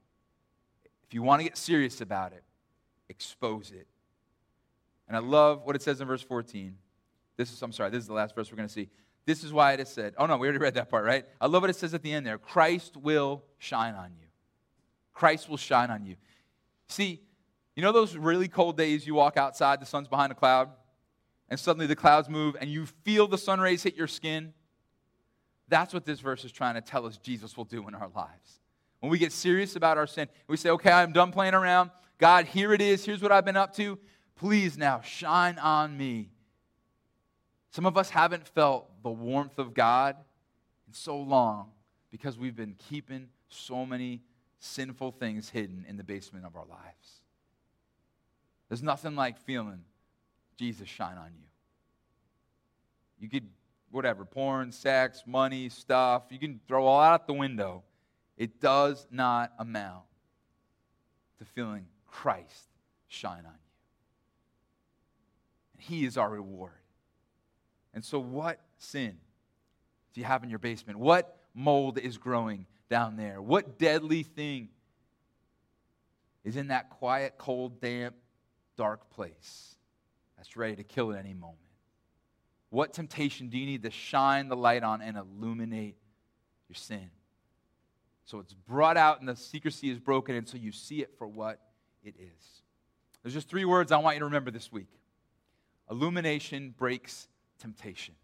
[1.07, 2.43] If you want to get serious about it,
[3.09, 3.87] expose it.
[5.07, 6.75] And I love what it says in verse 14.
[7.37, 8.89] This is, I'm sorry, this is the last verse we're going to see.
[9.27, 11.25] This is why it is said, oh no, we already read that part, right?
[11.39, 14.25] I love what it says at the end there Christ will shine on you.
[15.13, 16.15] Christ will shine on you.
[16.87, 17.21] See,
[17.75, 20.69] you know those really cold days you walk outside, the sun's behind a cloud,
[21.49, 24.53] and suddenly the clouds move and you feel the sun rays hit your skin?
[25.67, 28.59] That's what this verse is trying to tell us Jesus will do in our lives.
[28.99, 31.91] When we get serious about our sin, we say, okay, I'm done playing around.
[32.17, 33.03] God, here it is.
[33.03, 33.99] Here's what I've been up to.
[34.35, 36.31] Please now shine on me.
[37.71, 40.15] Some of us haven't felt the warmth of God
[40.87, 41.71] in so long
[42.09, 44.21] because we've been keeping so many
[44.59, 47.21] sinful things hidden in the basement of our lives.
[48.69, 49.83] There's nothing like feeling
[50.57, 51.47] Jesus shine on you.
[53.19, 53.47] You could,
[53.91, 57.83] whatever, porn, sex, money, stuff, you can throw all out the window.
[58.37, 60.03] It does not amount
[61.39, 62.67] to feeling Christ
[63.07, 63.71] shine on you.
[65.73, 66.71] And He is our reward.
[67.93, 69.17] And so, what sin
[70.13, 70.99] do you have in your basement?
[70.99, 73.41] What mold is growing down there?
[73.41, 74.69] What deadly thing
[76.43, 78.15] is in that quiet, cold, damp,
[78.77, 79.75] dark place
[80.37, 81.59] that's ready to kill at any moment?
[82.69, 85.97] What temptation do you need to shine the light on and illuminate
[86.67, 87.09] your sin?
[88.25, 91.27] So it's brought out and the secrecy is broken, and so you see it for
[91.27, 91.59] what
[92.03, 92.61] it is.
[93.21, 94.89] There's just three words I want you to remember this week
[95.89, 97.27] illumination breaks
[97.59, 98.15] temptation.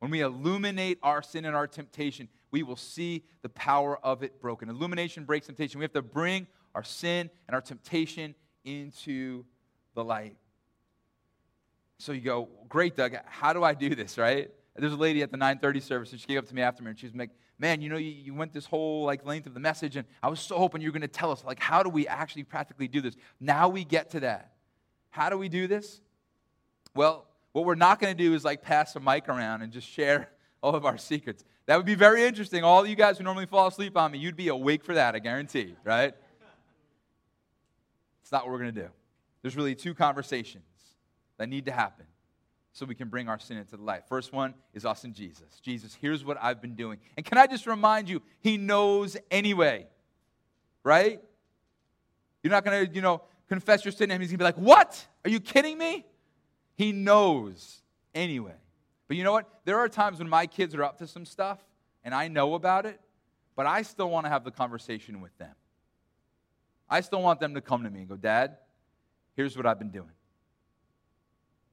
[0.00, 4.40] When we illuminate our sin and our temptation, we will see the power of it
[4.40, 4.68] broken.
[4.68, 5.78] Illumination breaks temptation.
[5.78, 9.44] We have to bring our sin and our temptation into
[9.96, 10.36] the light.
[11.98, 13.16] So you go, great, Doug.
[13.26, 14.16] How do I do this?
[14.16, 14.50] Right?
[14.76, 16.90] There's a lady at the 9:30 service, and she came up to me after me,
[16.90, 19.54] and she was like, "Man, you know, you, you went this whole like length of
[19.54, 21.82] the message, and I was so hoping you were going to tell us like how
[21.82, 24.52] do we actually practically do this." Now we get to that.
[25.08, 26.00] How do we do this?
[26.94, 29.88] Well, what we're not going to do is like pass a mic around and just
[29.88, 30.28] share
[30.62, 31.42] all of our secrets.
[31.64, 32.62] That would be very interesting.
[32.62, 35.18] All you guys who normally fall asleep on me, you'd be awake for that, I
[35.18, 36.14] guarantee, right?
[38.22, 38.88] It's not what we're going to do.
[39.46, 40.64] There's really two conversations
[41.38, 42.04] that need to happen
[42.72, 44.02] so we can bring our sin into the light.
[44.08, 45.60] First one is us and Jesus.
[45.62, 46.98] Jesus, here's what I've been doing.
[47.16, 49.86] And can I just remind you, He knows anyway,
[50.82, 51.20] right?
[52.42, 54.20] You're not going to, you know, confess your sin to Him.
[54.20, 55.06] He's going to be like, What?
[55.24, 56.04] Are you kidding me?
[56.74, 57.82] He knows
[58.16, 58.56] anyway.
[59.06, 59.48] But you know what?
[59.64, 61.60] There are times when my kids are up to some stuff
[62.02, 63.00] and I know about it,
[63.54, 65.54] but I still want to have the conversation with them.
[66.90, 68.56] I still want them to come to me and go, Dad,
[69.36, 70.10] here's what I've been doing.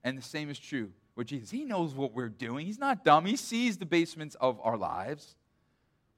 [0.03, 1.49] And the same is true with Jesus.
[1.49, 2.65] He knows what we're doing.
[2.65, 3.25] He's not dumb.
[3.25, 5.35] He sees the basements of our lives,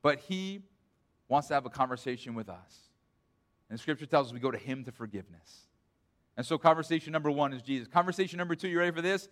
[0.01, 0.62] but He
[1.27, 2.89] wants to have a conversation with us.
[3.69, 5.67] And Scripture tells us we go to Him to forgiveness.
[6.38, 7.88] And so, conversation number one is Jesus.
[7.88, 9.29] Conversation number two, you ready for this?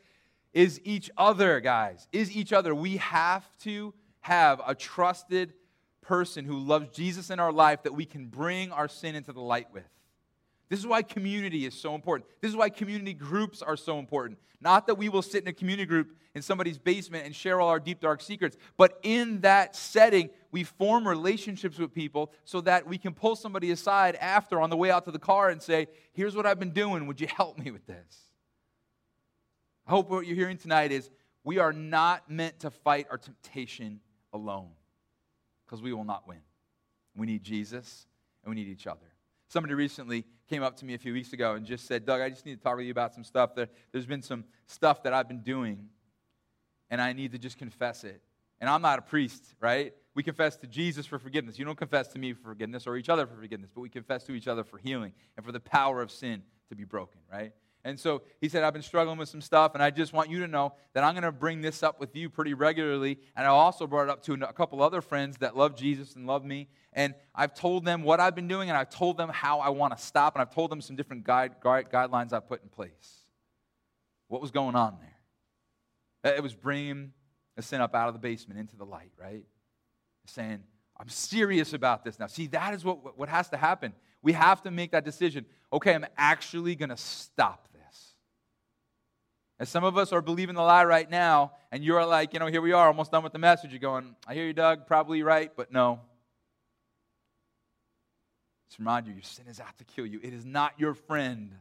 [0.53, 2.07] Is each other, guys.
[2.11, 2.73] Is each other.
[2.75, 5.53] We have to have a trusted
[6.01, 9.41] person who loves Jesus in our life that we can bring our sin into the
[9.41, 9.83] light with.
[10.73, 12.27] This is why community is so important.
[12.41, 14.39] This is why community groups are so important.
[14.59, 17.69] Not that we will sit in a community group in somebody's basement and share all
[17.69, 22.87] our deep, dark secrets, but in that setting, we form relationships with people so that
[22.87, 25.85] we can pull somebody aside after on the way out to the car and say,
[26.11, 27.05] Here's what I've been doing.
[27.05, 28.23] Would you help me with this?
[29.85, 31.07] I hope what you're hearing tonight is
[31.43, 33.99] we are not meant to fight our temptation
[34.33, 34.71] alone
[35.67, 36.41] because we will not win.
[37.15, 38.07] We need Jesus
[38.43, 39.13] and we need each other.
[39.53, 42.29] Somebody recently came up to me a few weeks ago and just said, Doug, I
[42.29, 43.55] just need to talk to you about some stuff.
[43.55, 45.89] There, there's been some stuff that I've been doing,
[46.91, 48.21] and I need to just confess it.
[48.61, 49.93] And I'm not a priest, right?
[50.13, 51.57] We confess to Jesus for forgiveness.
[51.57, 54.25] You don't confess to me for forgiveness or each other for forgiveness, but we confess
[54.25, 57.51] to each other for healing and for the power of sin to be broken, right?
[57.85, 60.39] And so he said, I've been struggling with some stuff, and I just want you
[60.39, 63.19] to know that I'm going to bring this up with you pretty regularly.
[63.35, 66.25] And I also brought it up to a couple other friends that love Jesus and
[66.25, 66.69] love me.
[66.93, 69.97] And I've told them what I've been doing, and I've told them how I want
[69.97, 73.25] to stop, and I've told them some different guide, guide, guidelines I've put in place.
[74.29, 76.31] What was going on there?
[76.31, 77.11] Uh, it was bringing
[77.57, 79.43] a sin up out of the basement into the light, right?
[80.25, 80.63] Saying,
[80.97, 82.27] I'm serious about this now.
[82.27, 83.91] See, that is what, what has to happen.
[84.21, 85.45] We have to make that decision.
[85.73, 87.67] Okay, I'm actually going to stop
[89.59, 92.47] and some of us are believing the lie right now, and you're like, you know,
[92.47, 93.71] here we are, almost done with the message.
[93.71, 95.99] You're going, I hear you, Doug, probably right, but no.
[98.67, 100.19] Let's remind you, your sin is out to kill you.
[100.23, 101.51] It is not your friend.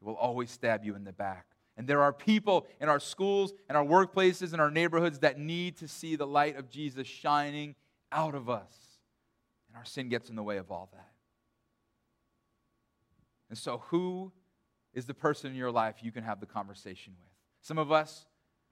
[0.00, 1.46] It will always stab you in the back.
[1.76, 5.76] And there are people in our schools and our workplaces and our neighborhoods that need
[5.78, 7.74] to see the light of Jesus shining
[8.12, 8.72] out of us.
[9.68, 11.10] And our sin gets in the way of all that.
[13.48, 14.32] And so, who
[14.96, 17.30] is the person in your life you can have the conversation with.
[17.60, 18.24] Some of us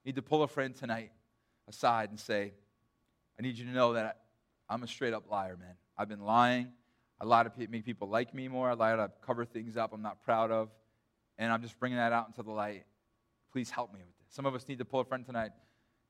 [0.06, 1.12] need to pull a friend tonight
[1.68, 2.54] aside and say,
[3.38, 4.22] I need you to know that
[4.68, 5.74] I'm a straight up liar, man.
[5.98, 6.72] I've been lying.
[7.20, 8.70] I lie to make people like me more.
[8.70, 10.70] I lie to cover things up I'm not proud of.
[11.36, 12.86] And I'm just bringing that out into the light.
[13.52, 14.34] Please help me with this.
[14.34, 15.50] Some of us need to pull a friend tonight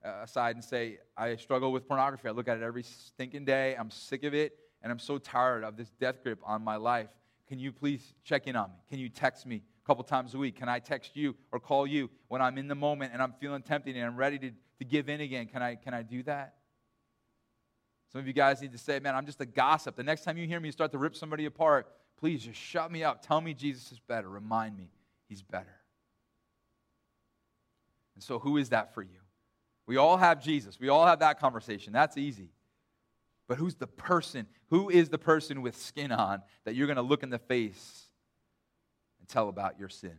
[0.05, 2.29] uh, aside and say, I struggle with pornography.
[2.29, 3.74] I look at it every stinking day.
[3.77, 4.57] I'm sick of it.
[4.81, 7.09] And I'm so tired of this death grip on my life.
[7.48, 8.77] Can you please check in on me?
[8.88, 10.57] Can you text me a couple times a week?
[10.57, 13.62] Can I text you or call you when I'm in the moment and I'm feeling
[13.62, 15.47] tempted and I'm ready to, to give in again?
[15.47, 16.55] Can I, can I do that?
[18.12, 19.97] Some of you guys need to say, man, I'm just a gossip.
[19.97, 23.03] The next time you hear me start to rip somebody apart, please just shut me
[23.03, 23.27] up.
[23.27, 24.29] Tell me Jesus is better.
[24.29, 24.90] Remind me
[25.29, 25.81] he's better.
[28.14, 29.18] And so, who is that for you?
[29.87, 30.79] We all have Jesus.
[30.79, 31.92] We all have that conversation.
[31.92, 32.51] That's easy.
[33.49, 34.47] But who's the person?
[34.70, 38.05] Who is the person with skin on that you're going to look in the face
[39.24, 40.18] and tell about your sin?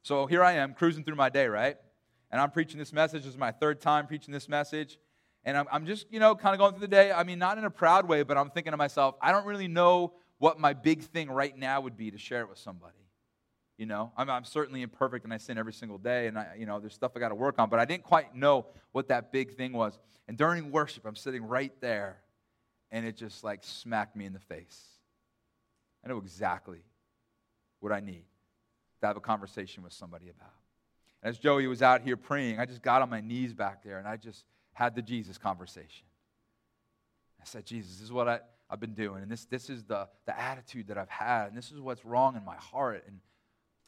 [0.00, 1.76] So here I am cruising through my day, right?
[2.30, 3.24] And I'm preaching this message.
[3.24, 4.98] This is my third time preaching this message.
[5.44, 7.12] And I'm, I'm just, you know, kind of going through the day.
[7.12, 9.68] I mean, not in a proud way, but I'm thinking to myself, I don't really
[9.68, 12.94] know what my big thing right now would be to share it with somebody.
[13.76, 16.64] You know, I'm, I'm certainly imperfect and I sin every single day, and I, you
[16.64, 19.32] know, there's stuff I got to work on, but I didn't quite know what that
[19.32, 19.98] big thing was.
[20.28, 22.20] And during worship, I'm sitting right there,
[22.90, 24.82] and it just like smacked me in the face.
[26.04, 26.80] I know exactly
[27.80, 28.24] what I need
[29.00, 30.52] to have a conversation with somebody about.
[31.22, 33.98] And as Joey was out here praying, I just got on my knees back there,
[33.98, 36.06] and I just had the Jesus conversation.
[37.40, 40.08] I said, Jesus, this is what I, I've been doing, and this, this is the,
[40.26, 43.20] the attitude that I've had, and this is what's wrong in my heart, and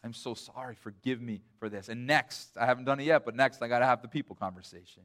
[0.05, 0.75] I'm so sorry.
[0.75, 1.89] Forgive me for this.
[1.89, 4.35] And next, I haven't done it yet, but next, I got to have the people
[4.35, 5.05] conversation.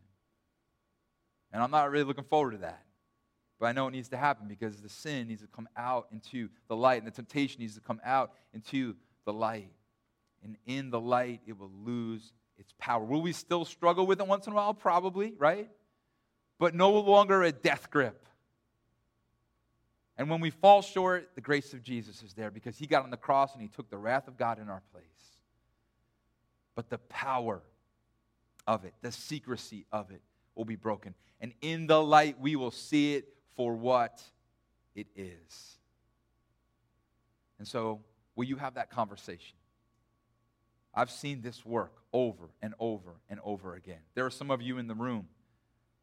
[1.54, 2.84] And I'm not really looking forward to that.
[3.60, 6.50] But I know it needs to happen because the sin needs to come out into
[6.68, 9.72] the light, and the temptation needs to come out into the light.
[10.44, 13.04] And in the light, it will lose its power.
[13.04, 14.74] Will we still struggle with it once in a while?
[14.74, 15.70] Probably, right?
[16.60, 18.26] But no longer a death grip.
[20.18, 23.12] And when we fall short, the grace of Jesus is there because he got on
[23.12, 25.04] the cross and he took the wrath of God in our place.
[26.76, 27.62] But the power
[28.66, 30.22] of it, the secrecy of it,
[30.56, 31.14] will be broken.
[31.40, 34.22] And in the light, we will see it for what
[34.96, 35.78] it is.
[37.60, 38.02] And so,
[38.36, 39.58] will you have that conversation?
[40.94, 44.00] I've seen this work over and over and over again.
[44.16, 45.28] There are some of you in the room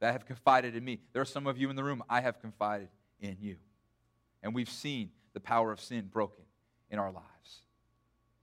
[0.01, 1.01] that have confided in me.
[1.12, 2.88] There are some of you in the room I have confided
[3.21, 3.57] in you.
[4.43, 6.45] And we've seen the power of sin broken
[6.90, 7.62] in our lives.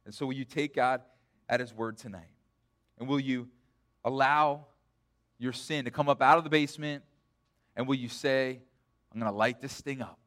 [0.05, 1.01] And so, will you take God
[1.47, 2.33] at His word tonight?
[2.97, 3.49] And will you
[4.03, 4.67] allow
[5.37, 7.03] your sin to come up out of the basement?
[7.75, 8.61] And will you say,
[9.11, 10.19] I'm going to light this thing up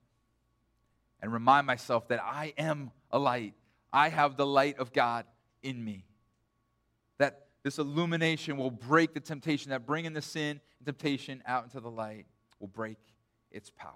[1.22, 3.54] and remind myself that I am a light?
[3.92, 5.24] I have the light of God
[5.62, 6.04] in me
[7.18, 11.80] that this illumination will break the temptation, that bringing the sin and temptation out into
[11.80, 12.26] the light
[12.60, 12.98] will break
[13.50, 13.92] its power.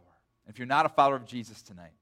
[0.47, 1.93] If you're not a follower of Jesus tonight,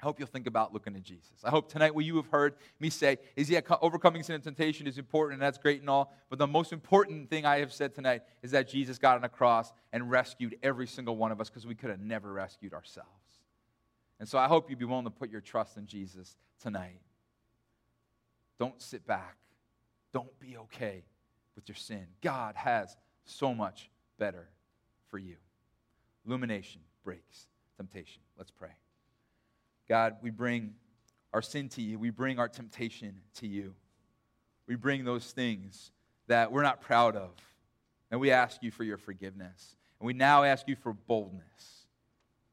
[0.00, 1.44] I hope you'll think about looking to Jesus.
[1.44, 4.86] I hope tonight what you have heard me say is, yeah, overcoming sin and temptation
[4.86, 6.14] is important, and that's great and all.
[6.30, 9.28] But the most important thing I have said tonight is that Jesus got on a
[9.28, 13.08] cross and rescued every single one of us because we could have never rescued ourselves.
[14.18, 17.00] And so I hope you'd be willing to put your trust in Jesus tonight.
[18.58, 19.36] Don't sit back.
[20.12, 21.04] Don't be okay
[21.56, 22.06] with your sin.
[22.22, 24.48] God has so much better
[25.08, 25.36] for you.
[26.26, 28.22] Illumination breaks temptation.
[28.38, 28.70] Let's pray.
[29.90, 30.74] God, we bring
[31.32, 31.98] our sin to you.
[31.98, 33.74] We bring our temptation to you.
[34.68, 35.90] We bring those things
[36.28, 37.30] that we're not proud of.
[38.12, 39.74] And we ask you for your forgiveness.
[39.98, 41.86] And we now ask you for boldness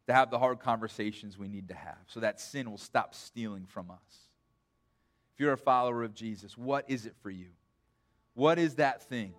[0.07, 3.67] to have the hard conversations we need to have so that sin will stop stealing
[3.67, 4.29] from us.
[5.35, 7.49] If you're a follower of Jesus, what is it for you?
[8.33, 9.35] What is that thing?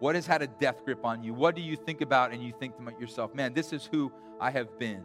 [0.00, 1.32] What has had a death grip on you?
[1.32, 4.50] What do you think about and you think to yourself, man, this is who I
[4.50, 5.04] have been?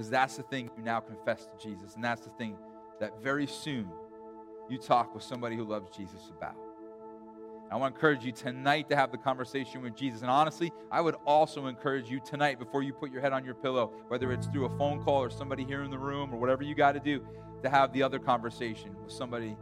[0.00, 1.94] Because that's the thing you now confess to Jesus.
[1.94, 2.56] And that's the thing
[3.00, 3.86] that very soon
[4.70, 6.56] you talk with somebody who loves Jesus about.
[7.70, 10.22] I want to encourage you tonight to have the conversation with Jesus.
[10.22, 13.52] And honestly, I would also encourage you tonight before you put your head on your
[13.52, 16.62] pillow, whether it's through a phone call or somebody here in the room or whatever
[16.62, 17.22] you got to do,
[17.62, 19.54] to have the other conversation with somebody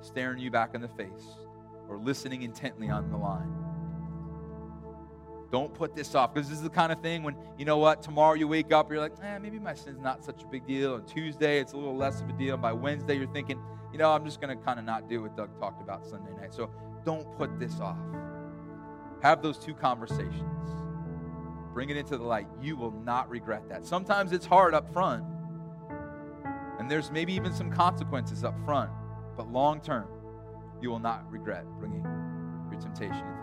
[0.00, 1.36] staring you back in the face
[1.88, 3.63] or listening intently on the line.
[5.54, 8.02] Don't put this off because this is the kind of thing when, you know what,
[8.02, 10.94] tomorrow you wake up, you're like, eh, maybe my sin's not such a big deal.
[10.94, 12.54] On Tuesday, it's a little less of a deal.
[12.54, 15.22] And By Wednesday, you're thinking, you know, I'm just going to kind of not do
[15.22, 16.52] what Doug talked about Sunday night.
[16.52, 16.72] So
[17.04, 18.00] don't put this off.
[19.22, 20.42] Have those two conversations.
[21.72, 22.48] Bring it into the light.
[22.60, 23.86] You will not regret that.
[23.86, 25.22] Sometimes it's hard up front,
[26.80, 28.90] And there's maybe even some consequences up front,
[29.36, 30.08] but long term,
[30.82, 32.02] you will not regret bringing
[32.72, 33.33] your temptation.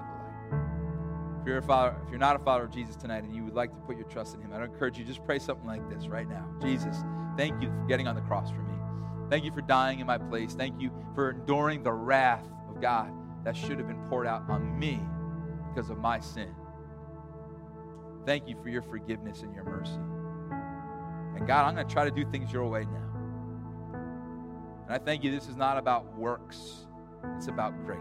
[1.42, 3.56] If you're, a father, if you're not a follower of Jesus tonight and you would
[3.56, 6.08] like to put your trust in Him, I'd encourage you just pray something like this
[6.08, 6.98] right now Jesus,
[7.36, 8.76] thank you for getting on the cross for me.
[9.32, 10.54] Thank you for dying in my place.
[10.54, 13.12] Thank you for enduring the wrath of God
[13.44, 15.00] that should have been poured out on me
[15.70, 16.54] because of my sin.
[18.26, 19.98] Thank you for your forgiveness and your mercy.
[21.36, 24.00] And God, I'm going to try to do things your way now.
[24.86, 26.86] And I thank you, this is not about works,
[27.36, 28.00] it's about grace.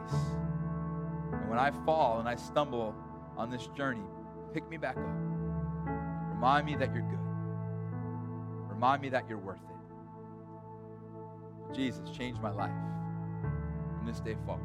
[1.32, 2.94] And when I fall and I stumble
[3.36, 4.02] on this journey,
[4.52, 5.04] pick me back up.
[6.34, 7.18] Remind me that you're good.
[8.68, 9.64] Remind me that you're worth it.
[11.74, 12.72] Jesus, change my life
[13.96, 14.64] from this day forward.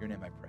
[0.00, 0.41] Your name I pray.